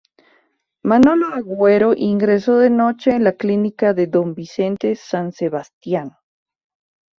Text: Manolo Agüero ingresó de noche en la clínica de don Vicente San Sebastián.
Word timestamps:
Manolo 0.83 1.27
Agüero 1.31 1.93
ingresó 1.95 2.57
de 2.57 2.71
noche 2.71 3.11
en 3.11 3.23
la 3.23 3.33
clínica 3.33 3.93
de 3.93 4.07
don 4.07 4.33
Vicente 4.33 4.95
San 4.95 5.31
Sebastián. 5.31 6.13